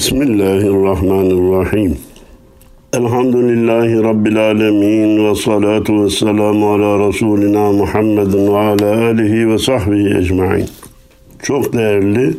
[0.00, 1.96] Bismillahirrahmanirrahim.
[2.92, 10.18] Elhamdülillahi Rabbil alemin ve salatu ve selamu ala Resulina Muhammedin ve ala alihi ve sahbihi
[10.18, 10.66] ecmain.
[11.42, 12.36] Çok değerli,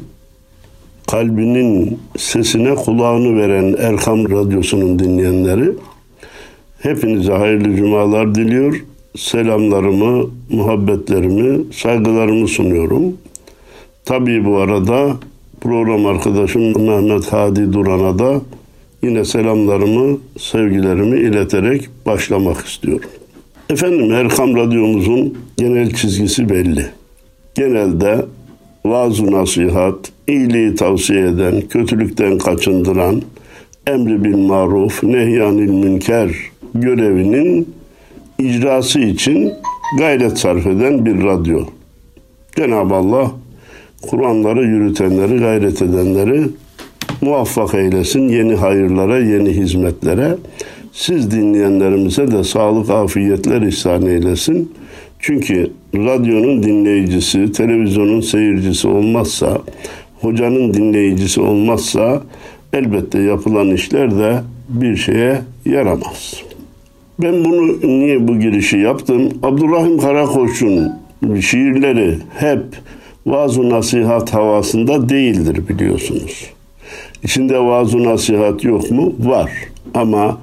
[1.07, 5.71] kalbinin sesine kulağını veren Erkam Radyosu'nun dinleyenleri,
[6.79, 8.85] hepinize hayırlı cumalar diliyor.
[9.17, 13.17] Selamlarımı, muhabbetlerimi, saygılarımı sunuyorum.
[14.05, 15.15] Tabii bu arada
[15.61, 18.41] program arkadaşım Mehmet Hadi Duran'a da
[19.03, 23.09] yine selamlarımı, sevgilerimi ileterek başlamak istiyorum.
[23.69, 26.85] Efendim Erkam Radyomuzun genel çizgisi belli.
[27.55, 28.25] Genelde
[28.85, 33.21] vaaz nasihat, iyiliği tavsiye eden, kötülükten kaçındıran,
[33.87, 36.31] emri bil maruf, nehyanil münker
[36.73, 37.73] görevinin
[38.39, 39.53] icrası için
[39.97, 41.65] gayret sarf eden bir radyo.
[42.55, 43.31] Cenab-ı Allah
[44.01, 46.41] Kur'anları yürütenleri, gayret edenleri
[47.21, 50.35] muvaffak eylesin yeni hayırlara, yeni hizmetlere.
[50.93, 54.71] Siz dinleyenlerimize de sağlık, afiyetler ihsan eylesin.
[55.19, 59.61] Çünkü radyonun dinleyicisi, televizyonun seyircisi olmazsa,
[60.21, 62.21] hocanın dinleyicisi olmazsa
[62.73, 66.43] elbette yapılan işler de bir şeye yaramaz.
[67.21, 69.29] Ben bunu niye bu girişi yaptım?
[69.43, 70.91] Abdurrahim Karakoç'un
[71.41, 72.63] şiirleri hep
[73.25, 76.49] vaaz nasihat havasında değildir biliyorsunuz.
[77.23, 79.13] İçinde vaaz nasihat yok mu?
[79.19, 79.51] Var.
[79.93, 80.37] Ama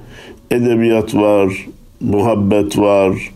[0.51, 1.67] edebiyat var,
[2.01, 3.31] muhabbet var,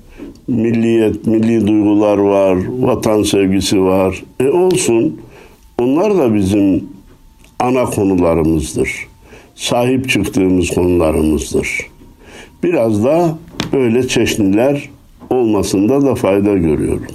[0.47, 4.23] milliyet, milli duygular var, vatan sevgisi var.
[4.39, 5.21] E olsun.
[5.79, 6.83] Onlar da bizim
[7.59, 9.07] ana konularımızdır.
[9.55, 11.67] Sahip çıktığımız konularımızdır.
[12.63, 13.37] Biraz da
[13.73, 14.89] böyle çeşniler
[15.29, 17.07] olmasında da fayda görüyorum.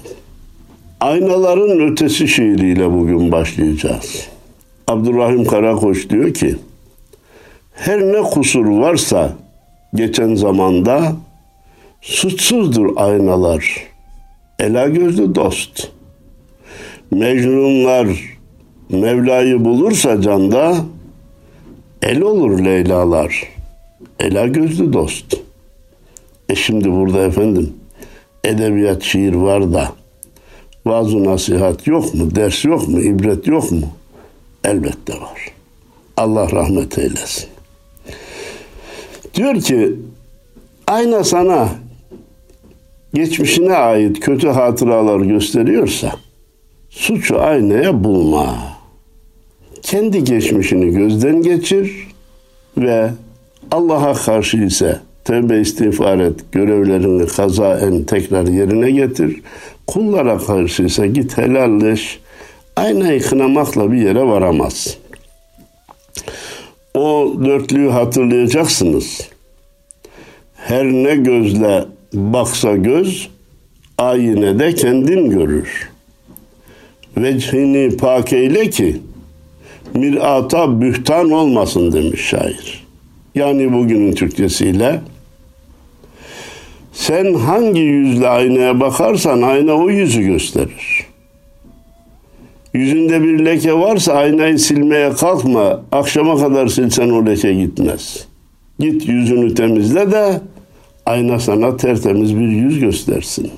[1.00, 4.28] Aynaların ötesi şiiriyle bugün başlayacağız.
[4.88, 6.56] Abdurrahim Karakoç diyor ki,
[7.72, 9.32] her ne kusur varsa
[9.94, 11.12] geçen zamanda
[12.00, 13.86] suçsuzdur aynalar.
[14.58, 15.90] Ela gözlü dost.
[17.10, 18.06] Mecnunlar
[18.90, 20.76] Mevla'yı bulursa canda
[22.02, 23.42] el olur Leylalar.
[24.20, 25.36] Ela gözlü dost.
[26.48, 27.72] E şimdi burada efendim
[28.44, 29.92] edebiyat şiir var da
[30.88, 32.34] vaaz nasihat yok mu?
[32.34, 33.00] Ders yok mu?
[33.00, 33.88] ibret yok mu?
[34.64, 35.52] Elbette var.
[36.16, 37.48] Allah rahmet eylesin.
[39.34, 39.96] Diyor ki
[40.86, 41.68] ayna sana
[43.14, 46.12] geçmişine ait kötü hatıralar gösteriyorsa
[46.90, 48.58] suçu aynaya bulma.
[49.82, 52.08] Kendi geçmişini gözden geçir
[52.76, 53.10] ve
[53.70, 59.42] Allah'a karşı ise tevbe istiğfar et, görevlerini kazaen tekrar yerine getir.
[59.88, 62.20] Kullara karşı ise git helalleş.
[62.76, 64.98] Aynayı kınamakla bir yere varamaz.
[66.94, 69.20] O dörtlüğü hatırlayacaksınız.
[70.54, 73.28] Her ne gözle baksa göz,
[73.98, 75.90] ayine de kendin görür.
[77.16, 78.96] Vechini pak eyle ki,
[79.94, 82.86] mirata bühtan olmasın demiş şair.
[83.34, 85.00] Yani bugünün Türkçesiyle,
[86.98, 91.06] sen hangi yüzle aynaya bakarsan ayna o yüzü gösterir.
[92.74, 95.80] Yüzünde bir leke varsa aynayı silmeye kalkma.
[95.92, 98.26] Akşama kadar silsen o leke gitmez.
[98.78, 100.40] Git yüzünü temizle de
[101.06, 103.50] ayna sana tertemiz bir yüz göstersin.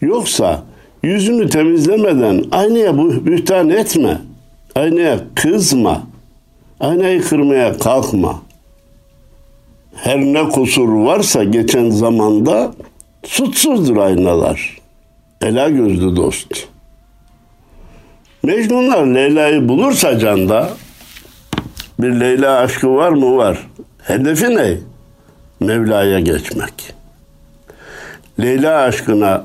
[0.00, 0.62] Yoksa
[1.02, 4.18] yüzünü temizlemeden aynaya bühtan etme.
[4.74, 6.02] Aynaya kızma.
[6.80, 8.45] Aynayı kırmaya kalkma
[9.96, 12.72] her ne kusur varsa geçen zamanda
[13.24, 14.78] suçsuzdur aynalar.
[15.42, 16.68] Ela gözlü dost.
[18.42, 20.70] Mecnunlar Leyla'yı bulursa canda
[21.98, 23.36] bir Leyla aşkı var mı?
[23.36, 23.66] Var.
[24.02, 24.76] Hedefi ne?
[25.60, 26.94] Mevla'ya geçmek.
[28.40, 29.44] Leyla aşkına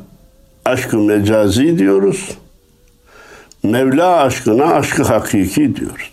[0.66, 2.38] aşkı mecazi diyoruz.
[3.64, 6.12] Mevla aşkına aşkı hakiki diyoruz.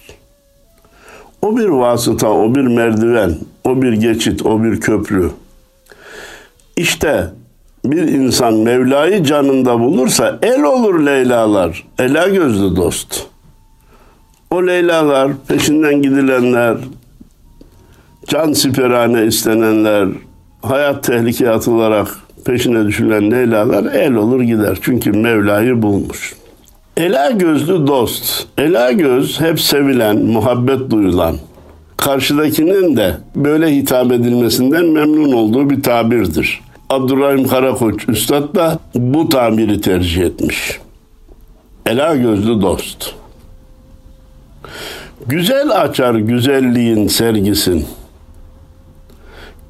[1.43, 3.39] O bir vasıta, o bir merdiven,
[3.69, 5.31] o bir geçit, o bir köprü.
[6.77, 7.29] İşte
[7.85, 11.85] bir insan Mevla'yı canında bulursa el olur Leylalar.
[11.99, 13.27] Ela gözlü dost.
[14.51, 16.77] O Leylalar, peşinden gidilenler,
[18.27, 20.09] can siperhane istenenler,
[20.63, 22.09] hayat tehlikeye atılarak
[22.45, 24.79] peşine düşülen Leylalar el olur gider.
[24.83, 26.35] Çünkü Mevla'yı bulmuş.
[26.97, 28.47] Ela gözlü dost.
[28.59, 31.37] Ela göz hep sevilen, muhabbet duyulan.
[31.99, 36.61] Karşıdakinin de böyle hitap edilmesinden memnun olduğu bir tabirdir.
[36.91, 40.79] Abdurrahim Karakoç Üstad da bu tabiri tercih etmiş.
[41.87, 43.15] Ela gözlü dost.
[45.27, 47.87] Güzel açar güzelliğin sergisin.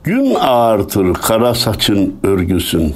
[0.05, 2.95] Gün ağartır kara saçın örgüsün.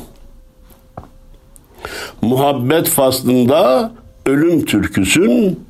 [2.23, 3.91] Muhabbet faslında
[4.27, 5.61] ölüm türküsün.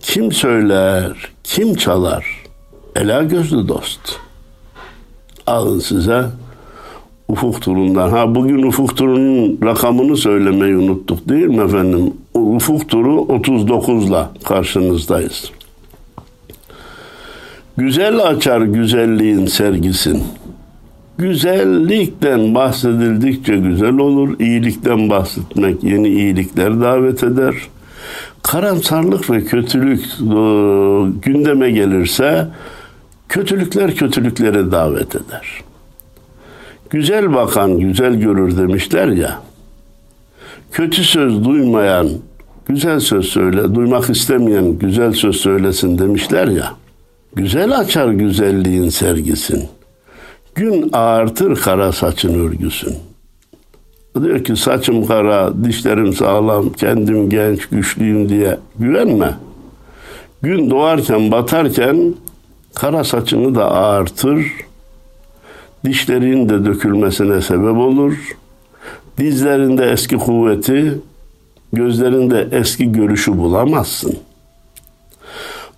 [0.00, 1.12] Kim söyler,
[1.44, 2.37] kim çalar?
[2.98, 4.00] Ela gözlü dost.
[5.46, 6.24] Alın size
[7.28, 8.10] Ufuk turundan.
[8.10, 12.14] Ha bugün ufuk turunun rakamını söylemeyi unuttuk değil mi efendim?
[12.34, 15.50] Ufuk turu 39'la karşınızdayız.
[17.76, 20.22] Güzel açar güzelliğin sergisin.
[21.18, 24.40] Güzellikten bahsedildikçe güzel olur.
[24.40, 27.54] İyilikten bahsetmek yeni iyilikler davet eder.
[28.42, 30.40] Karamsarlık ve kötülük e,
[31.22, 32.48] gündeme gelirse
[33.28, 35.62] kötülükler kötülüklere davet eder.
[36.90, 39.42] Güzel bakan güzel görür demişler ya.
[40.72, 42.08] Kötü söz duymayan
[42.68, 46.74] güzel söz söyle, duymak istemeyen güzel söz söylesin demişler ya.
[47.34, 49.68] Güzel açar güzelliğin sergisin.
[50.54, 52.94] Gün ağartır kara saçın örgüsün.
[54.22, 59.34] Diyor ki saçım kara, dişlerim sağlam, kendim genç, güçlüyüm diye güvenme.
[60.42, 62.14] Gün doğarken batarken
[62.74, 64.52] kara saçını da ağartır,
[65.84, 68.14] dişlerin de dökülmesine sebep olur.
[69.18, 70.98] Dizlerinde eski kuvveti,
[71.72, 74.18] gözlerinde eski görüşü bulamazsın.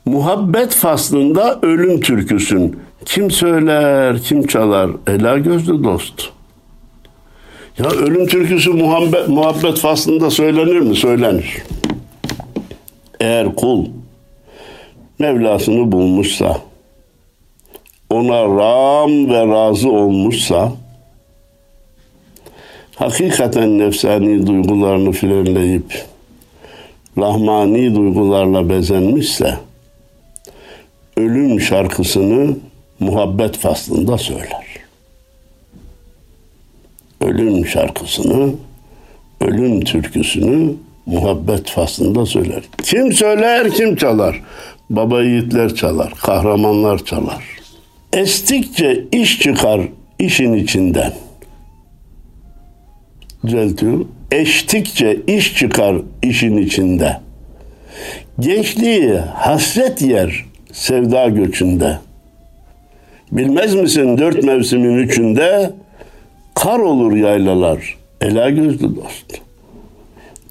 [0.05, 2.79] Muhabbet faslında ölüm türküsün.
[3.05, 4.91] Kim söyler, kim çalar?
[5.07, 6.29] Ela gözlü dost.
[7.79, 10.97] Ya ölüm türküsü muhabbet, muhabbet faslında söylenir mi?
[10.97, 11.63] Söylenir.
[13.21, 13.87] Eğer kul
[15.19, 16.57] Mevlasını bulmuşsa,
[18.11, 20.73] ona ram ve razı olmuşsa,
[22.95, 26.05] hakikaten nefsani duygularını frenleyip,
[27.19, 29.55] rahmani duygularla bezenmişse,
[31.17, 32.57] ölüm şarkısını
[33.01, 34.67] muhabbet faslında söyler.
[37.21, 38.55] Ölüm şarkısını,
[39.41, 40.75] ölüm türküsünü
[41.07, 42.63] muhabbet faslında söyler.
[42.83, 44.43] Kim söyler, kim çalar?
[44.91, 47.60] Baba yiğitler çalar, kahramanlar çalar.
[48.13, 49.81] Estikçe iş çıkar
[50.19, 51.13] işin içinden.
[53.47, 54.09] Düzeltiyorum.
[54.33, 57.17] Eştikçe iş çıkar işin içinde.
[58.41, 61.99] Gençliği hasret yer sevda göçünde.
[63.33, 65.71] Bilmez misin dört mevsimin üçünde
[66.55, 67.97] kar olur yaylalar.
[68.21, 69.41] Ela gözlü dost.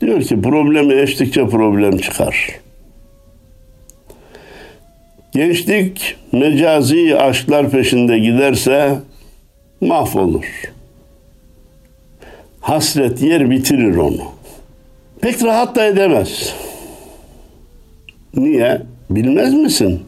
[0.01, 2.59] Diyor ki problemi eştikçe problem çıkar.
[5.31, 8.95] Gençlik mecazi aşklar peşinde giderse
[9.81, 10.45] mahvolur.
[12.61, 14.23] Hasret yer bitirir onu.
[15.21, 16.55] Pek rahat da edemez.
[18.35, 18.81] Niye?
[19.09, 20.03] Bilmez misin?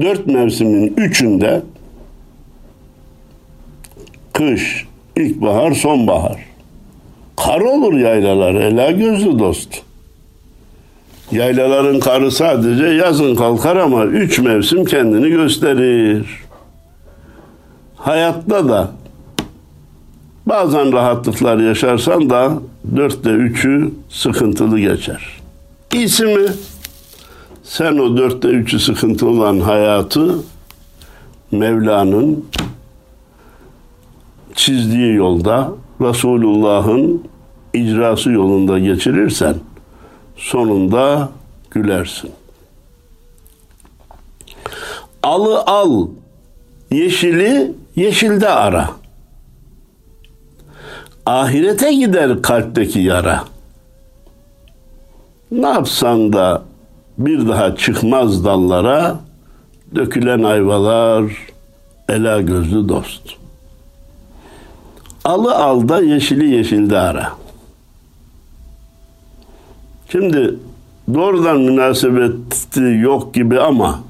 [0.00, 1.62] Dört mevsimin üçünde
[4.32, 4.86] kış,
[5.16, 6.36] ilkbahar, sonbahar.
[7.36, 9.82] Kar olur yaylalar, ela gözlü dost.
[11.30, 16.26] Yaylaların karı sadece yazın kalkar ama üç mevsim kendini gösterir.
[17.96, 18.90] Hayatta da
[20.46, 22.52] bazen rahatlıklar yaşarsan da
[22.96, 25.40] dörtte üçü sıkıntılı geçer.
[25.94, 26.48] İyisi mi?
[27.62, 30.38] Sen o dörtte üçü sıkıntı olan hayatı
[31.50, 32.44] Mevla'nın
[34.54, 37.24] çizdiği yolda Resulullah'ın
[37.74, 39.54] icrası yolunda geçirirsen
[40.36, 41.28] sonunda
[41.70, 42.30] gülersin.
[45.22, 46.06] Alı al,
[46.90, 48.90] yeşili yeşilde ara.
[51.26, 53.44] Ahirete gider kalpteki yara.
[55.50, 56.62] Ne yapsan da
[57.18, 59.20] bir daha çıkmaz dallara,
[59.94, 61.24] dökülen ayvalar,
[62.08, 63.22] ela gözlü dost.
[65.24, 67.41] Alı alda yeşili yeşilde ara.
[70.12, 70.54] Şimdi
[71.14, 74.00] doğrudan münasebeti yok gibi ama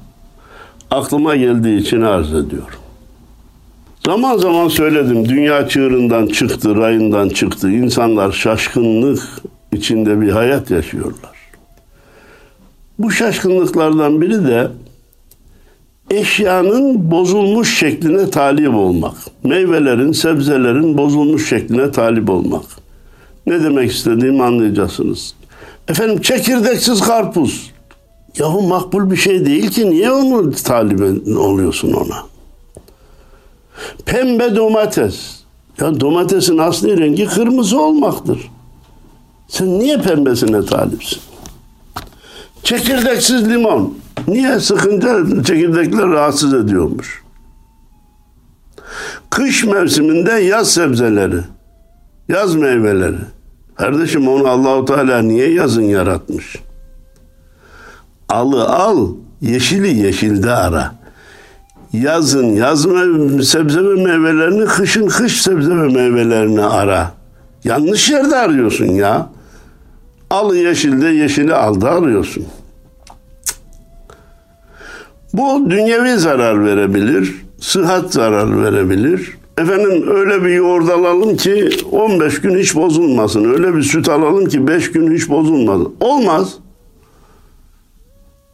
[0.91, 2.79] aklıma geldiği için arz ediyorum.
[4.05, 7.71] Zaman zaman söyledim dünya çığırından çıktı, rayından çıktı.
[7.71, 9.21] İnsanlar şaşkınlık
[9.71, 11.31] içinde bir hayat yaşıyorlar.
[12.99, 14.67] Bu şaşkınlıklardan biri de
[16.11, 19.15] eşyanın bozulmuş şekline talip olmak.
[19.43, 22.65] Meyvelerin, sebzelerin bozulmuş şekline talip olmak.
[23.47, 25.33] Ne demek istediğimi anlayacaksınız.
[25.87, 27.71] Efendim çekirdeksiz karpuz.
[28.37, 32.23] Yahu makbul bir şey değil ki niye onu talip oluyorsun ona?
[34.05, 35.43] Pembe domates.
[35.79, 38.51] Ya domatesin asli rengi kırmızı olmaktır.
[39.47, 41.19] Sen niye pembesine talipsin?
[42.63, 43.97] Çekirdeksiz limon.
[44.27, 44.59] Niye?
[44.59, 47.23] Sıkınca çekirdekler rahatsız ediyormuş.
[49.29, 51.39] Kış mevsiminde yaz sebzeleri,
[52.29, 53.17] yaz meyveleri.
[53.75, 56.55] Kardeşim onu Allahu Teala niye yazın yaratmış?
[58.29, 59.07] Alı al,
[59.41, 60.95] yeşili yeşilde ara.
[61.93, 67.11] Yazın yaz me- sebze ve meyvelerini, kışın kış sebze ve meyvelerini ara.
[67.63, 69.29] Yanlış yerde arıyorsun ya.
[70.29, 72.45] Alı yeşilde, yeşili alda arıyorsun.
[75.33, 79.37] Bu dünyevi zarar verebilir, sıhhat zarar verebilir.
[79.57, 83.53] Efendim öyle bir yoğurt alalım ki 15 gün hiç bozulmasın.
[83.53, 85.95] Öyle bir süt alalım ki 5 gün hiç bozulmasın.
[85.99, 86.53] Olmaz.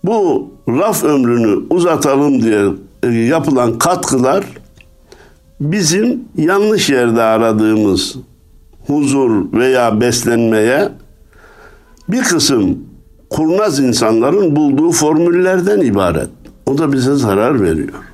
[0.03, 2.65] Bu raf ömrünü uzatalım diye
[3.03, 4.45] e, yapılan katkılar
[5.59, 8.15] bizim yanlış yerde aradığımız
[8.87, 10.89] huzur veya beslenmeye
[12.09, 12.77] bir kısım
[13.29, 16.29] kurnaz insanların bulduğu formüllerden ibaret.
[16.65, 18.08] O da bize zarar veriyor.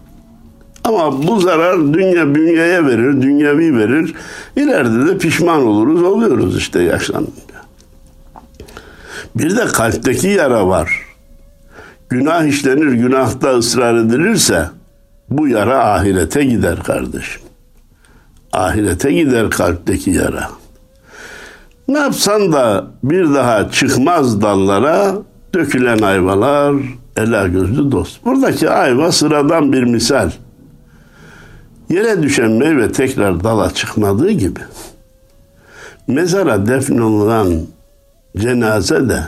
[0.85, 4.13] Ama bu zarar dünya bünyeye verir, dünyevi verir.
[4.55, 7.55] İleride de pişman oluruz, oluyoruz işte yaşlanınca.
[9.35, 11.01] Bir de kalpteki yara var.
[12.09, 14.69] Günah işlenir, günahta ısrar edilirse
[15.29, 17.41] bu yara ahirete gider kardeşim.
[18.53, 20.49] Ahirete gider kalpteki yara.
[21.87, 25.15] Ne yapsan da bir daha çıkmaz dallara
[25.53, 26.75] dökülen ayvalar
[27.17, 28.25] ela gözlü dost.
[28.25, 30.31] Buradaki ayva sıradan bir misal.
[31.89, 34.59] Yere düşen meyve tekrar dala çıkmadığı gibi
[36.07, 37.61] mezara defnolunan
[38.37, 39.23] cenaze de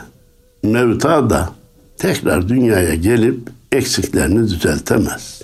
[0.64, 1.50] mevta da
[1.98, 5.42] tekrar dünyaya gelip eksiklerini düzeltemez.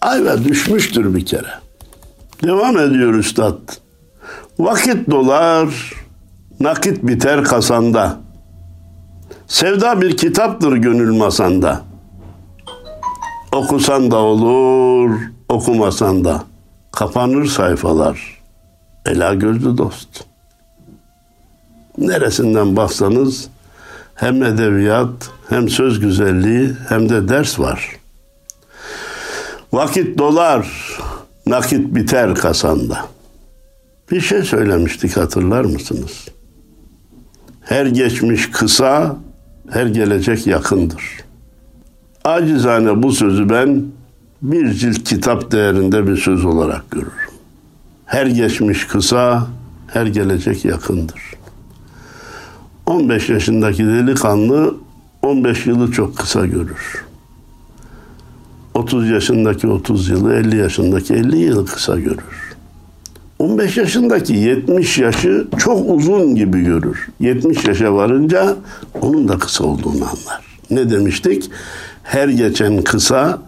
[0.00, 1.50] Ayva düşmüştür bir kere.
[2.42, 3.58] Devam ediyor üstad.
[4.58, 5.92] Vakit dolar,
[6.60, 8.20] nakit biter kasanda.
[9.46, 11.82] Sevda bir kitaptır gönül masanda.
[13.52, 15.10] Okusan da olur,
[15.50, 16.44] okumasan da.
[16.92, 18.40] Kapanır sayfalar.
[19.06, 20.24] Ela gözlü dost.
[21.98, 23.48] Neresinden baksanız
[24.14, 27.96] hem edebiyat, hem söz güzelliği, hem de ders var.
[29.72, 30.68] Vakit dolar,
[31.46, 32.98] nakit biter kasanda.
[34.10, 36.28] Bir şey söylemiştik hatırlar mısınız?
[37.60, 39.16] Her geçmiş kısa,
[39.70, 41.04] her gelecek yakındır.
[42.24, 43.84] Acizane bu sözü ben
[44.42, 47.12] bir cilt kitap değerinde bir söz olarak görürüm.
[48.06, 49.46] Her geçmiş kısa,
[49.86, 51.20] her gelecek yakındır.
[52.86, 54.74] 15 yaşındaki delikanlı
[55.22, 57.04] 15 yılı çok kısa görür.
[58.74, 62.56] 30 yaşındaki 30 yılı, 50 yaşındaki 50 yılı kısa görür.
[63.38, 67.08] 15 yaşındaki 70 yaşı çok uzun gibi görür.
[67.20, 68.56] 70 yaşa varınca
[69.00, 70.58] onun da kısa olduğunu anlar.
[70.70, 71.50] Ne demiştik?
[72.02, 73.38] Her geçen kısa,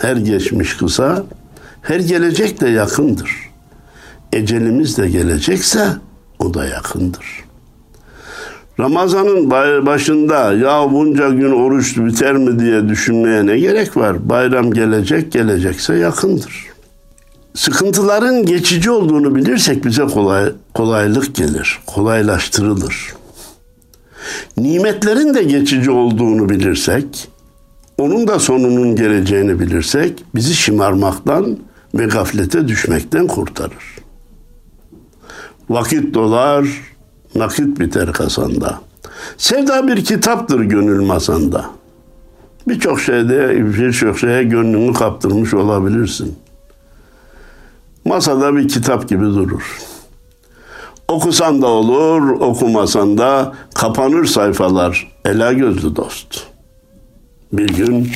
[0.00, 1.24] her geçmiş kısa,
[1.82, 3.30] her gelecek de yakındır.
[4.32, 5.88] Ecelimiz de gelecekse
[6.38, 7.26] o da yakındır.
[8.80, 9.50] Ramazanın
[9.86, 14.28] başında ya bunca gün oruç biter mi diye düşünmeye ne gerek var?
[14.28, 16.66] Bayram gelecek, gelecekse yakındır.
[17.54, 23.14] Sıkıntıların geçici olduğunu bilirsek bize kolay, kolaylık gelir, kolaylaştırılır.
[24.56, 27.28] Nimetlerin de geçici olduğunu bilirsek,
[28.00, 31.58] onun da sonunun geleceğini bilirsek bizi şımarmaktan
[31.94, 33.96] ve gaflete düşmekten kurtarır.
[35.70, 36.68] Vakit dolar,
[37.34, 38.80] nakit biter kasanda.
[39.36, 41.70] Sevda bir kitaptır gönül masanda.
[42.68, 46.38] Birçok şeyde, birçok şeye gönlünü kaptırmış olabilirsin.
[48.04, 49.78] Masada bir kitap gibi durur.
[51.08, 55.12] Okusan da olur, okumasan da kapanır sayfalar.
[55.24, 56.50] Ela gözlü dost.
[57.52, 58.08] Bir gün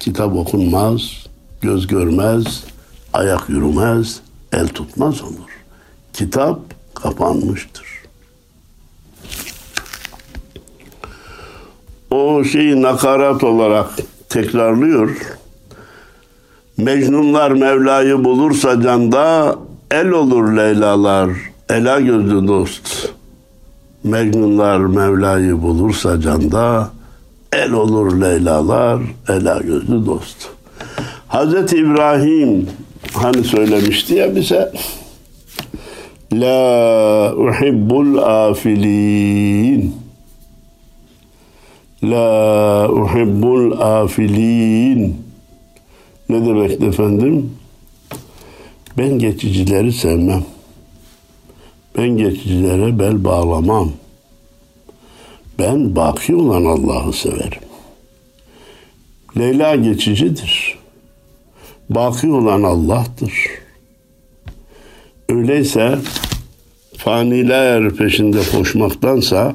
[0.00, 1.26] kitap okunmaz,
[1.60, 2.64] göz görmez,
[3.12, 4.20] ayak yürümez,
[4.52, 5.50] el tutmaz olur.
[6.12, 6.58] Kitap
[6.94, 7.86] kapanmıştır.
[12.10, 13.90] O şeyi nakarat olarak
[14.28, 15.16] tekrarlıyor.
[16.76, 19.56] Mecnunlar Mevla'yı bulursa canda
[19.90, 21.30] el olur Leylalar,
[21.68, 23.12] ela gözlü dost.
[24.04, 26.93] Mecnunlar Mevla'yı bulursa canda
[27.54, 30.48] el olur Leylalar, ela gözlü dost.
[31.28, 32.68] Hazreti İbrahim
[33.12, 34.72] hani söylemişti ya bize
[36.32, 39.94] La uhibbul afilin
[42.02, 45.16] La uhibbul afilin
[46.28, 47.50] ne demek efendim?
[48.98, 50.44] Ben geçicileri sevmem.
[51.98, 53.92] Ben geçicilere bel bağlamam.
[55.58, 57.62] Ben baki olan Allah'ı severim.
[59.38, 60.78] Leyla geçicidir.
[61.90, 63.32] Baki olan Allah'tır.
[65.28, 65.98] Öyleyse
[66.96, 69.54] faniler peşinde koşmaktansa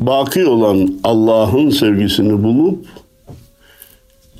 [0.00, 2.86] baki olan Allah'ın sevgisini bulup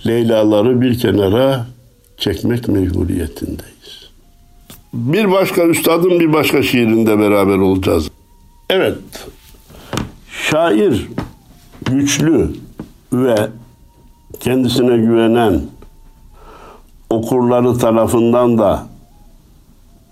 [0.07, 1.67] Leylaları bir kenara
[2.17, 4.11] çekmek mecburiyetindeyiz.
[4.95, 8.11] Bir başka üstadın bir başka şiirinde beraber olacağız.
[8.71, 8.99] Evet,
[10.55, 11.09] şair
[11.85, 12.51] güçlü
[13.13, 13.49] ve
[14.41, 15.61] kendisine güvenen
[17.11, 18.87] okurları tarafından da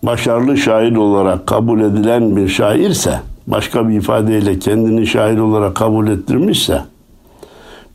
[0.02, 6.82] başarılı şair olarak kabul edilen bir şairse, başka bir ifadeyle kendini şair olarak kabul ettirmişse,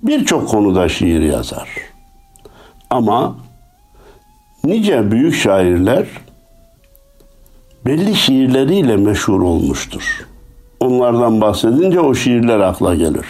[0.04, 1.70] birçok konuda şiir yazar.
[2.89, 3.36] Ama
[4.63, 6.06] nice büyük şairler
[7.86, 10.27] belli şiirleriyle meşhur olmuştur.
[10.80, 13.26] Onlardan bahsedince o şiirler akla gelir.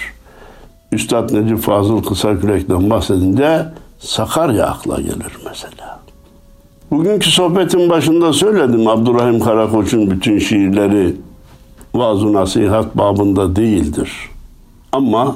[0.91, 3.65] Üstad Necip Fazıl Kısakürek'ten bahsedince
[3.99, 5.99] Sakarya akla gelir mesela.
[6.91, 11.15] Bugünkü sohbetin başında söyledim Abdurrahim Karakoç'un bütün şiirleri
[11.95, 14.11] vaaz nasihat babında değildir.
[14.91, 15.35] Ama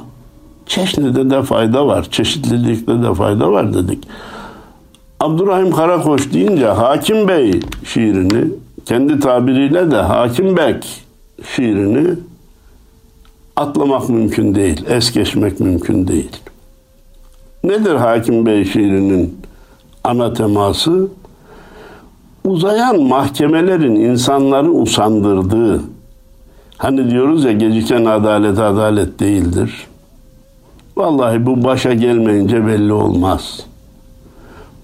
[0.65, 4.07] çeşnide de fayda var, çeşitlilikte de fayda var dedik.
[5.19, 8.51] Abdurrahim Karakoç deyince Hakim Bey şiirini,
[8.85, 11.03] kendi tabiriyle de Hakim Bek
[11.55, 12.15] şiirini
[13.55, 16.31] atlamak mümkün değil, es geçmek mümkün değil.
[17.63, 19.37] Nedir Hakim Bey şiirinin
[20.03, 21.07] ana teması?
[22.45, 25.81] Uzayan mahkemelerin insanları usandırdığı,
[26.77, 29.87] hani diyoruz ya geciken adalet adalet değildir.
[30.97, 33.65] Vallahi bu başa gelmeyince belli olmaz.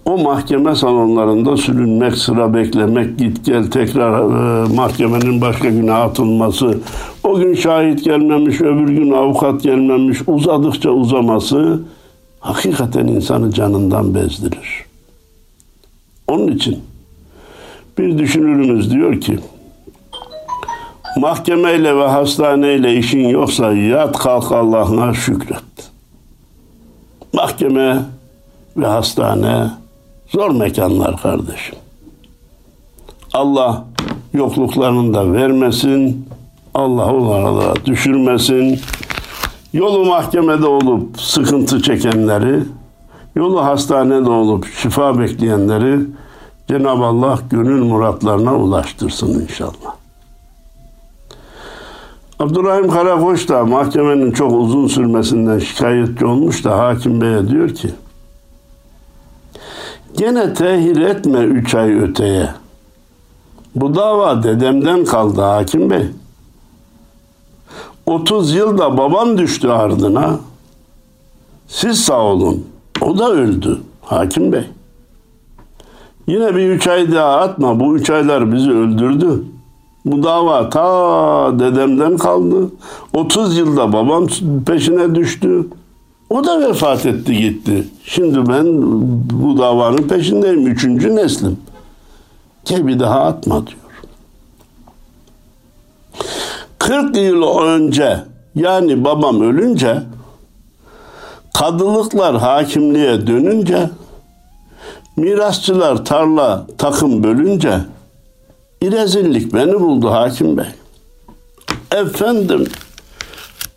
[0.08, 6.80] O mahkeme salonlarında sürünmek, sıra beklemek, git gel tekrar e, mahkemenin başka güne atılması,
[7.24, 11.82] o gün şahit gelmemiş, öbür gün avukat gelmemiş, uzadıkça uzaması
[12.40, 14.86] hakikaten insanı canından bezdirir.
[16.28, 16.80] Onun için
[17.98, 19.39] bir düşünürümüz diyor ki,
[21.17, 25.91] mahkemeyle ve hastaneyle işin yoksa yat kalk Allah'ına şükret.
[27.34, 28.00] Mahkeme
[28.78, 29.67] ve hastane
[30.30, 31.76] zor mekanlar kardeşim.
[33.34, 33.86] Allah
[34.34, 36.28] yokluklarını da vermesin.
[36.74, 38.80] Allah onlara da düşürmesin.
[39.74, 42.63] Yolu mahkemede olup sıkıntı çekenleri,
[43.36, 46.00] yolu hastanede olup şifa bekleyenleri
[46.68, 49.96] Cenab-ı Allah gönül muratlarına ulaştırsın inşallah.
[52.40, 57.90] Abdurrahim Karakoç da mahkemenin çok uzun sürmesinden şikayetçi olmuş da hakim beye diyor ki
[60.17, 62.49] Gene tehir etme üç ay öteye.
[63.75, 66.06] Bu dava dedemden kaldı hakim bey.
[68.06, 70.39] 30 yılda babam düştü ardına.
[71.67, 72.65] Siz sağ olun.
[73.01, 74.63] O da öldü hakim bey.
[76.27, 77.80] Yine bir üç ay daha atma.
[77.80, 79.43] Bu üç aylar bizi öldürdü.
[80.06, 82.69] Bu dava ta dedemden kaldı.
[83.13, 84.27] 30 yılda babam
[84.65, 85.67] peşine düştü.
[86.30, 87.88] O da vefat etti gitti.
[88.04, 88.66] Şimdi ben
[89.30, 90.68] bu davanın peşindeyim.
[90.68, 91.60] Üçüncü neslim.
[92.66, 93.80] Gel bir daha atma diyor.
[96.80, 98.24] 40 yıl önce
[98.56, 100.04] yani babam ölünce
[101.54, 103.90] kadılıklar hakimliğe dönünce
[105.16, 107.80] mirasçılar tarla takım bölünce
[108.82, 110.66] İrezillik beni buldu hakim bey.
[111.92, 112.68] Efendim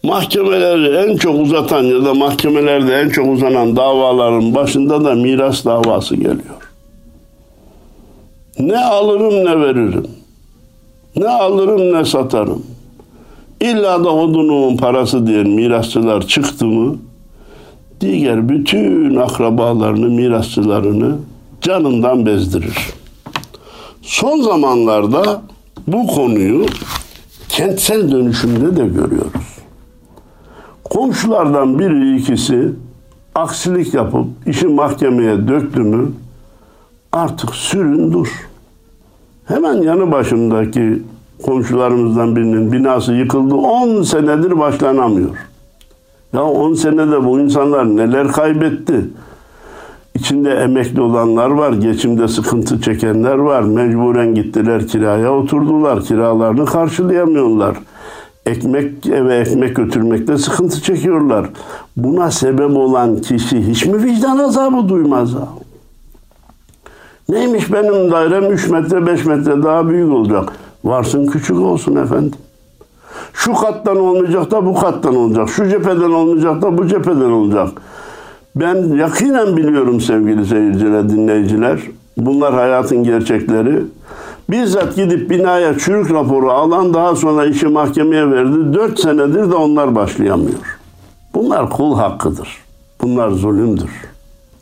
[0.02, 6.16] mahkemeleri en çok uzatan ya da mahkemelerde en çok uzanan davaların başında da miras davası
[6.16, 6.70] geliyor.
[8.58, 10.06] Ne alırım ne veririm.
[11.16, 12.62] Ne alırım ne satarım.
[13.60, 16.98] İlla da odunumun parası diyen mirasçılar çıktı mı
[18.00, 21.18] diğer bütün akrabalarını, mirasçılarını
[21.60, 22.76] canından bezdirir.
[24.02, 25.42] Son zamanlarda
[25.86, 26.66] bu konuyu
[27.48, 29.49] kentsel dönüşümde de görüyoruz.
[30.90, 32.72] Komşulardan biri ikisi
[33.34, 36.12] aksilik yapıp işi mahkemeye döktü mü
[37.12, 38.48] artık sürün dur.
[39.44, 41.02] Hemen yanı başımdaki
[41.42, 43.54] komşularımızdan birinin binası yıkıldı.
[43.54, 45.30] 10 senedir başlanamıyor.
[46.32, 49.04] Ya 10 senede bu insanlar neler kaybetti?
[50.14, 53.62] İçinde emekli olanlar var, geçimde sıkıntı çekenler var.
[53.62, 56.02] Mecburen gittiler kiraya oturdular.
[56.04, 57.76] Kiralarını karşılayamıyorlar.
[58.46, 61.46] Ekmek eve ekmek götürmekte sıkıntı çekiyorlar.
[61.96, 65.30] Buna sebep olan kişi hiç mi vicdan azabı duymaz?
[67.28, 70.52] Neymiş benim dairem 3 metre 5 metre daha büyük olacak.
[70.84, 72.32] Varsın küçük olsun efendim.
[73.32, 75.48] Şu kattan olmayacak da bu kattan olacak.
[75.48, 77.68] Şu cepheden olmayacak da bu cepheden olacak.
[78.56, 81.80] Ben yakinen biliyorum sevgili seyirciler, dinleyiciler.
[82.16, 83.82] Bunlar hayatın gerçekleri.
[84.50, 88.74] Bizzat gidip binaya çürük raporu alan daha sonra işi mahkemeye verdi.
[88.74, 90.78] Dört senedir de onlar başlayamıyor.
[91.34, 92.48] Bunlar kul hakkıdır.
[93.02, 93.90] Bunlar zulümdür.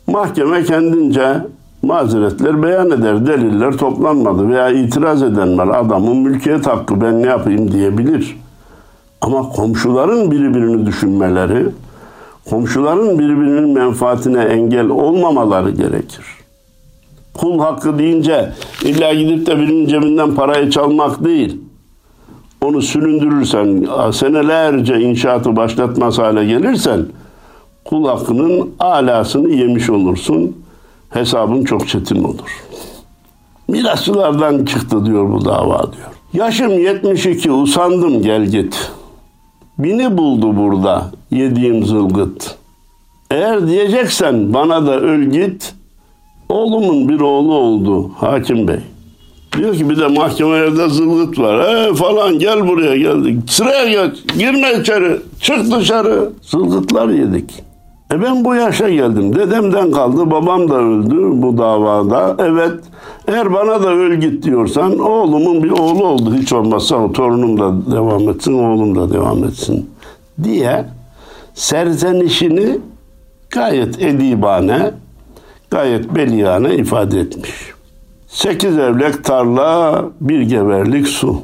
[0.07, 1.37] Mahkeme kendince
[1.81, 3.27] mazeretler beyan eder.
[3.27, 5.67] Deliller toplanmadı veya itiraz eden var.
[5.67, 8.37] Adamın mülkiyet hakkı ben ne yapayım diyebilir.
[9.21, 11.65] Ama komşuların birbirini düşünmeleri,
[12.49, 16.38] komşuların birbirinin menfaatine engel olmamaları gerekir.
[17.39, 21.61] Kul hakkı deyince illa gidip de birinin cebinden parayı çalmak değil.
[22.61, 27.05] Onu süründürürsen, senelerce inşaatı başlatmaz hale gelirsen
[27.85, 30.57] kul hakkının alasını yemiş olursun.
[31.09, 32.65] Hesabın çok çetin olur.
[33.67, 36.09] Mirasçılardan çıktı diyor bu dava diyor.
[36.33, 38.91] Yaşım 72 usandım gel git.
[39.77, 42.55] Bini buldu burada yediğim zılgıt.
[43.31, 45.78] Eğer diyeceksen bana da öl git.
[46.49, 48.79] Oğlumun bir oğlu oldu hakim bey.
[49.57, 51.59] Diyor ki bir de mahkemelerde zılgıt var.
[51.59, 53.49] E falan gel buraya geldik.
[53.49, 54.17] Sıraya geç.
[54.37, 55.19] Girme içeri.
[55.41, 56.29] Çık dışarı.
[56.41, 57.63] Zılgıtlar yedik.
[58.13, 59.35] E ben bu yaşa geldim.
[59.35, 60.31] Dedemden kaldı.
[60.31, 62.35] Babam da öldü bu davada.
[62.39, 62.79] Evet.
[63.27, 66.35] Eğer bana da öl git diyorsan oğlumun bir oğlu oldu.
[66.35, 69.89] Hiç olmazsa o torunum da devam etsin, oğlum da devam etsin
[70.43, 70.85] diye
[71.53, 72.79] serzenişini
[73.49, 74.91] gayet edibane,
[75.71, 77.73] gayet beliyane ifade etmiş.
[78.27, 81.41] Sekiz evlek tarla, bir geberlik su.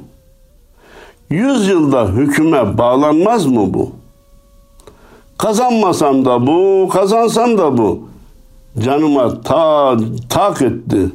[1.29, 3.91] Yüz yılda hüküme bağlanmaz mı bu?
[5.38, 7.99] Kazanmasam da bu, kazansam da bu.
[8.83, 9.97] Canıma ta,
[10.29, 11.11] tak etti.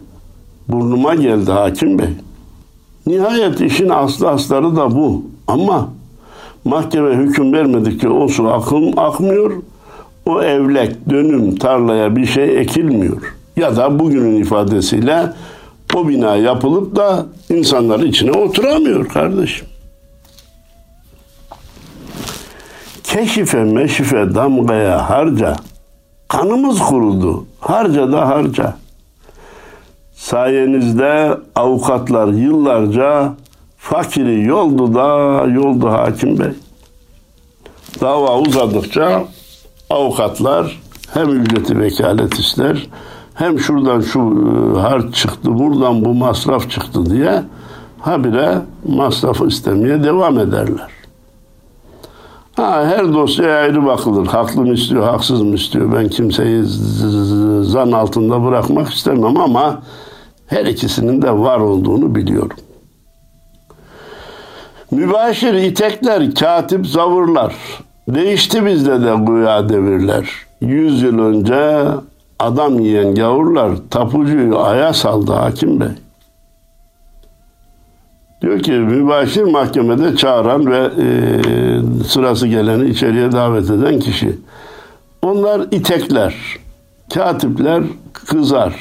[0.69, 2.09] Burnuma geldi hakim bey.
[3.07, 5.23] Nihayet işin aslı asları da bu.
[5.47, 5.89] Ama
[6.65, 9.53] mahkeme hüküm vermedikçe o su akım, akmıyor.
[10.27, 13.35] O evlek, dönüm, tarlaya bir şey ekilmiyor.
[13.57, 15.33] Ya da bugünün ifadesiyle
[15.95, 19.67] o bina yapılıp da insanlar içine oturamıyor kardeşim.
[23.05, 25.57] Keşife meşife damgaya harca.
[26.29, 27.47] Kanımız kurudu.
[27.61, 28.77] Harca da harca.
[30.13, 33.33] Sayenizde avukatlar yıllarca
[33.79, 35.07] fakiri yoldu da
[35.47, 36.51] yoldu hakim bey.
[38.01, 39.25] Dava uzadıkça
[39.91, 40.81] avukatlar
[41.15, 42.89] hem ücreti vekalet ister
[43.35, 47.43] hem şuradan şu e, harç çıktı buradan bu masraf çıktı diye
[48.01, 50.91] habire masrafı istemeye devam ederler.
[52.57, 54.27] Ha, her dosyaya ayrı bakılır.
[54.27, 55.93] Haklı mı istiyor, haksız mı istiyor?
[55.97, 56.63] Ben kimseyi
[57.63, 59.83] zan altında bırakmak istemem ama
[60.47, 62.57] her ikisinin de var olduğunu biliyorum.
[64.91, 67.55] Mübaşir itekler, katip zavurlar.
[68.15, 70.31] Değişti bizde de güya devirler.
[70.61, 71.87] Yüz yıl önce
[72.39, 75.89] adam yiyen gavurlar tapucuyu aya saldı hakim bey.
[78.43, 81.05] Diyor ki mübaşir mahkemede çağıran ve e,
[82.09, 84.39] sırası geleni içeriye davet eden kişi.
[85.23, 86.35] Onlar itekler,
[87.15, 88.75] katipler kızar.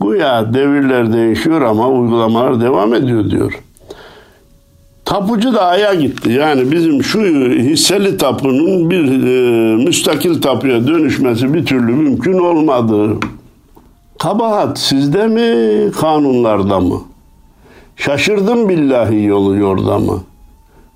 [0.00, 3.62] Güya devirler değişiyor ama uygulamalar devam ediyor diyor.
[5.12, 6.32] Tapucu da aya gitti.
[6.32, 7.20] Yani bizim şu
[7.50, 13.16] hisseli tapunun bir e, müstakil tapuya dönüşmesi bir türlü mümkün olmadı.
[14.18, 17.02] Kabahat sizde mi, kanunlarda mı?
[17.96, 20.22] Şaşırdım billahi yolu yordamı.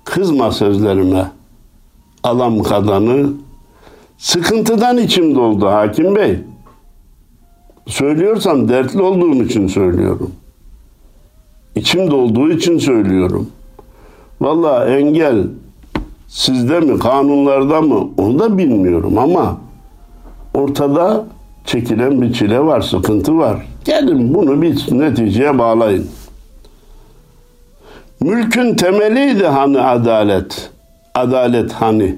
[0.03, 1.31] Kızma sözlerime.
[2.23, 3.29] Alam kadanı.
[4.17, 6.39] Sıkıntıdan içim doldu hakim bey.
[7.87, 10.31] Söylüyorsam dertli olduğum için söylüyorum.
[11.75, 13.49] İçim dolduğu için söylüyorum.
[14.41, 15.47] Valla engel
[16.27, 19.57] sizde mi, kanunlarda mı onu da bilmiyorum ama
[20.53, 21.25] ortada
[21.65, 23.67] çekilen bir çile var, sıkıntı var.
[23.85, 26.07] Gelin bunu bir neticeye bağlayın.
[28.19, 30.69] Mülkün temeliydi hani adalet.
[31.15, 32.15] Adalet hani.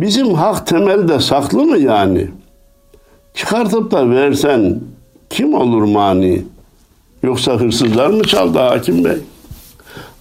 [0.00, 2.28] Bizim hak temelde saklı mı yani?
[3.34, 4.80] Çıkartıp da versen
[5.30, 6.42] kim olur mani?
[7.22, 9.16] Yoksa hırsızlar mı çaldı hakim bey?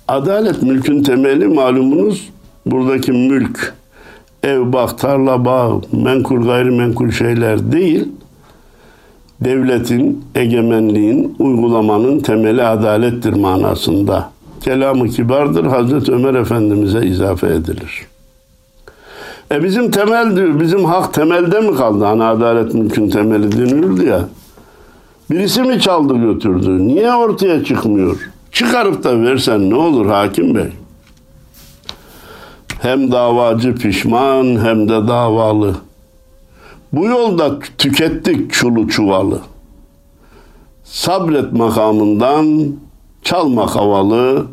[0.07, 2.29] Adalet mülkün temeli malumunuz
[2.65, 3.73] buradaki mülk,
[4.43, 8.07] ev, bak, tarla, bağ, menkul, gayrimenkul şeyler değil.
[9.41, 14.29] Devletin, egemenliğin, uygulamanın temeli adalettir manasında
[14.61, 15.65] kelamı kibardır.
[15.65, 18.07] Hazreti Ömer Efendimiz'e izafe edilir.
[19.51, 22.05] E bizim temel diyor, bizim hak temelde mi kaldı?
[22.05, 24.21] Hani adalet mülkün temeli denildi ya.
[25.31, 26.87] Birisi mi çaldı götürdü?
[26.87, 28.29] Niye ortaya çıkmıyor?
[28.57, 30.69] Çıkarıp da versen ne olur hakim bey?
[32.81, 35.75] Hem davacı pişman hem de davalı.
[36.93, 39.41] Bu yolda tükettik çulu çuvalı.
[40.83, 42.75] Sabret makamından
[43.23, 44.45] çalmak havalı.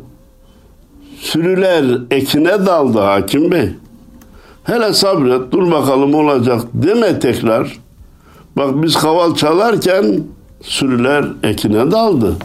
[1.19, 3.69] Sürüler ekine daldı hakim bey.
[4.63, 7.79] Hele sabret dur bakalım olacak deme tekrar.
[8.57, 10.23] Bak biz kaval çalarken
[10.61, 12.35] sürüler ekine daldı.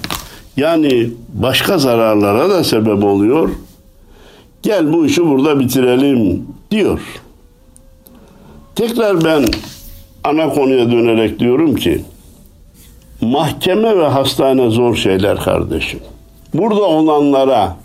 [0.61, 3.51] Yani başka zararlara da sebep oluyor.
[4.63, 7.01] Gel bu işi burada bitirelim diyor.
[8.75, 9.45] Tekrar ben
[10.25, 12.05] ana konuya dönerek diyorum ki
[13.21, 16.01] mahkeme ve hastane zor şeyler kardeşim.
[16.55, 17.77] Burada olanlara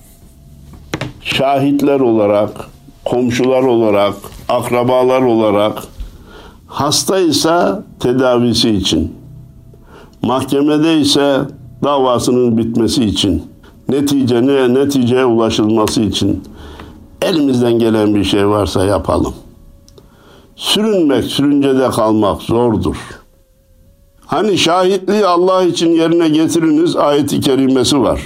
[1.22, 2.70] şahitler olarak,
[3.06, 4.16] komşular olarak,
[4.50, 5.84] akrabalar olarak
[6.68, 7.60] hasta ise
[8.00, 9.16] tedavisi için,
[10.22, 11.40] mahkemede ise
[11.84, 13.44] davasının bitmesi için,
[13.90, 16.44] netice ne neticeye ulaşılması için
[17.22, 19.34] elimizden gelen bir şey varsa yapalım.
[20.56, 22.96] Sürünmek, sürüncede kalmak zordur.
[24.26, 28.22] Hani şahitliği Allah için yerine getiriniz ayeti kerimesi var.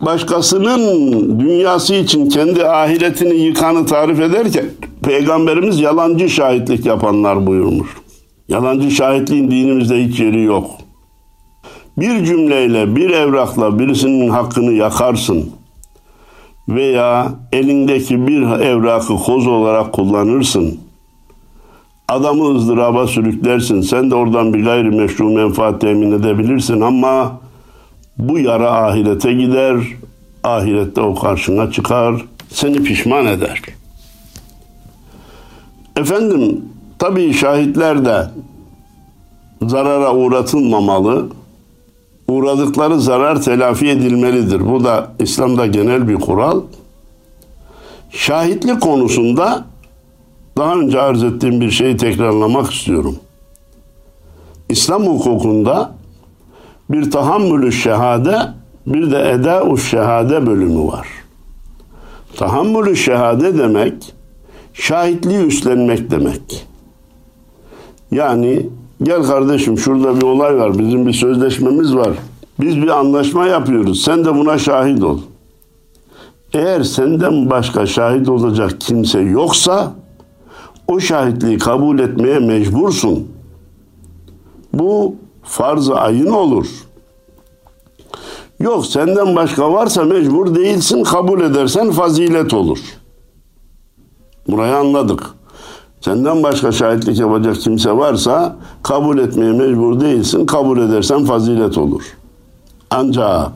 [0.00, 4.64] Başkasının dünyası için kendi ahiretini yıkanı tarif ederken
[5.02, 7.88] Peygamberimiz yalancı şahitlik yapanlar buyurmuş.
[8.48, 10.70] Yalancı şahitliğin dinimizde hiç yeri yok.
[11.98, 15.50] Bir cümleyle, bir evrakla birisinin hakkını yakarsın
[16.68, 20.80] veya elindeki bir evrakı koz olarak kullanırsın.
[22.08, 23.80] Adamı ızdıraba sürüklersin.
[23.80, 27.40] Sen de oradan bir gayrimeşru menfaat temin edebilirsin ama
[28.18, 29.76] bu yara ahirete gider.
[30.44, 32.24] Ahirette o karşına çıkar.
[32.48, 33.62] Seni pişman eder.
[35.96, 36.64] Efendim
[36.98, 38.26] tabii şahitler de
[39.62, 41.28] zarara uğratılmamalı.
[42.32, 44.70] Uğradıkları zarar telafi edilmelidir.
[44.70, 46.60] Bu da İslam'da genel bir kural.
[48.10, 49.64] Şahitlik konusunda
[50.56, 53.16] daha önce arz ettiğim bir şeyi tekrarlamak istiyorum.
[54.68, 55.92] İslam hukukunda
[56.90, 58.38] bir tahammülü şehade
[58.86, 61.08] bir de eda şehade bölümü var.
[62.36, 64.14] Tahammülü şehade demek
[64.72, 66.66] şahitliği üstlenmek demek.
[68.10, 68.66] Yani
[69.02, 72.12] gel kardeşim şurada bir olay var bizim bir sözleşmemiz var.
[72.60, 75.18] Biz bir anlaşma yapıyoruz sen de buna şahit ol.
[76.52, 79.92] Eğer senden başka şahit olacak kimse yoksa
[80.88, 83.28] o şahitliği kabul etmeye mecbursun.
[84.72, 86.66] Bu farz-ı ayın olur.
[88.60, 92.78] Yok senden başka varsa mecbur değilsin kabul edersen fazilet olur.
[94.48, 95.22] Burayı anladık.
[96.04, 100.46] Senden başka şahitlik yapacak kimse varsa kabul etmeye mecbur değilsin.
[100.46, 102.02] Kabul edersen fazilet olur.
[102.90, 103.50] Ancak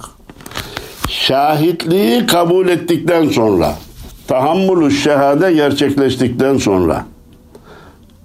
[1.09, 3.75] şahitliği kabul ettikten sonra
[4.29, 7.05] tahammülü şehade gerçekleştikten sonra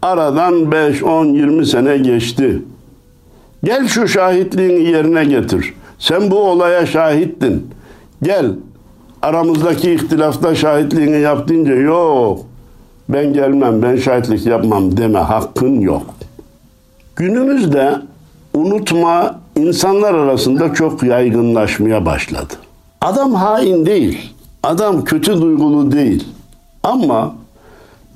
[0.01, 2.62] aradan 5, 10, 20 sene geçti.
[3.63, 5.73] Gel şu şahitliğini yerine getir.
[5.99, 7.67] Sen bu olaya şahittin.
[8.23, 8.51] Gel
[9.21, 12.50] aramızdaki ihtilafta şahitliğini yap deyince yok
[13.13, 16.06] ben gelmem ben şahitlik yapmam deme hakkın yok.
[17.15, 17.95] Günümüzde
[18.54, 22.54] unutma insanlar arasında çok yaygınlaşmaya başladı.
[23.02, 24.34] Adam hain değil.
[24.63, 26.28] Adam kötü duygulu değil.
[26.84, 27.36] Ama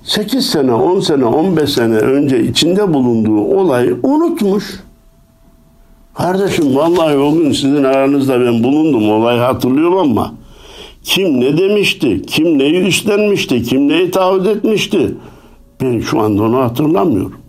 [0.04, 4.80] 8 sene, 10 sene, 15 sene önce içinde bulunduğu olayı unutmuş.
[6.14, 10.34] Kardeşim vallahi o gün sizin aranızda ben bulundum olayı hatırlıyorum ama
[11.06, 15.16] kim ne demişti, kim neyi üstlenmişti, kim neyi taahhüt etmişti
[15.82, 17.40] ben şu anda onu hatırlamıyorum.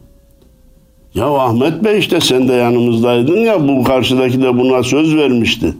[1.14, 5.74] Ya Ahmet Bey işte sen de yanımızdaydın ya bu karşıdaki de buna söz vermişti.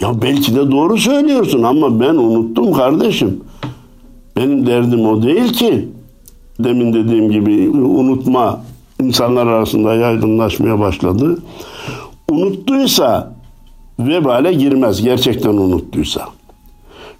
[0.00, 3.40] Ya belki de doğru söylüyorsun ama ben unuttum kardeşim.
[4.36, 5.88] Benim derdim o değil ki.
[6.58, 8.60] Demin dediğim gibi unutma
[9.00, 11.38] insanlar arasında yaygınlaşmaya başladı.
[12.30, 13.34] Unuttuysa
[13.98, 16.22] vebale girmez gerçekten unuttuysa.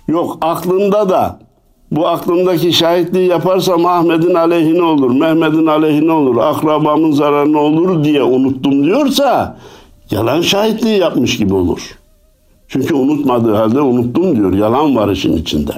[0.09, 1.39] Yok aklında da
[1.91, 8.85] bu aklımdaki şahitliği yaparsam Ahmet'in aleyhine olur, Mehmet'in aleyhine olur, akrabamın zararına olur diye unuttum
[8.85, 9.59] diyorsa
[10.11, 11.99] yalan şahitliği yapmış gibi olur.
[12.69, 14.53] Çünkü unutmadığı halde unuttum diyor.
[14.53, 15.73] Yalan var işin içinde.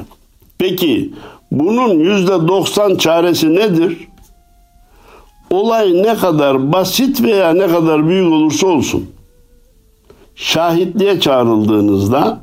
[0.59, 1.13] Peki
[1.53, 4.09] bunun yüzde doksan çaresi nedir?
[5.51, 9.07] Olay ne kadar basit veya ne kadar büyük olursa olsun
[10.35, 12.41] şahitliğe çağrıldığınızda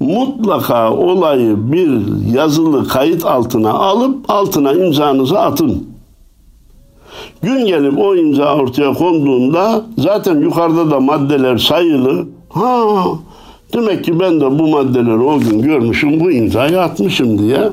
[0.00, 2.00] mutlaka olayı bir
[2.34, 5.86] yazılı kayıt altına alıp altına imzanızı atın.
[7.42, 12.26] Gün gelip o imza ortaya konduğunda zaten yukarıda da maddeler sayılı.
[12.48, 12.86] Ha
[13.72, 17.70] demek ki ben de bu maddeleri o gün görmüşüm bu imzayı atmışım diye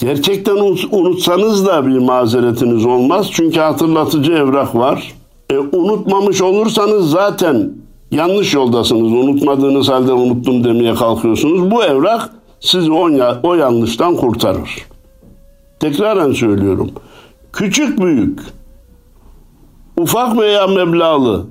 [0.00, 3.28] Gerçekten unut- unutsanız da bir mazeretiniz olmaz.
[3.32, 5.14] Çünkü hatırlatıcı evrak var.
[5.50, 7.72] E, unutmamış olursanız zaten
[8.10, 9.12] yanlış yoldasınız.
[9.12, 11.70] Unutmadığınız halde unuttum demeye kalkıyorsunuz.
[11.70, 13.10] Bu evrak sizi o,
[13.42, 14.86] o yanlıştan kurtarır.
[15.80, 16.90] Tekraren söylüyorum.
[17.52, 18.40] Küçük büyük,
[19.98, 21.46] ufak veya meblağlı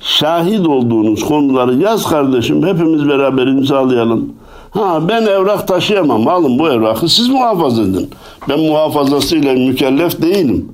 [0.00, 2.66] şahit olduğunuz konuları yaz kardeşim.
[2.66, 4.32] Hepimiz beraber imzalayalım.
[4.70, 6.28] Ha ben evrak taşıyamam.
[6.28, 8.10] Alın bu evrakı siz muhafaza edin.
[8.48, 10.72] Ben muhafazasıyla mükellef değilim.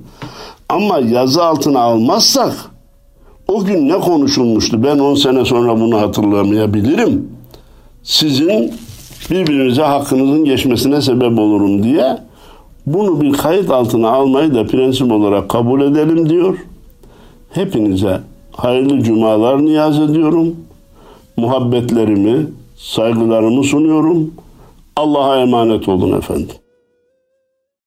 [0.69, 2.72] Ama yazı altına almazsak
[3.47, 4.83] o gün ne konuşulmuştu?
[4.83, 7.29] Ben 10 sene sonra bunu hatırlamayabilirim.
[8.03, 8.71] Sizin
[9.29, 12.17] birbirinize hakkınızın geçmesine sebep olurum diye
[12.85, 16.57] bunu bir kayıt altına almayı da prensip olarak kabul edelim diyor.
[17.49, 18.19] Hepinize
[18.51, 20.55] hayırlı cumalar niyaz ediyorum.
[21.37, 24.33] Muhabbetlerimi, saygılarımı sunuyorum.
[24.95, 26.55] Allah'a emanet olun efendim.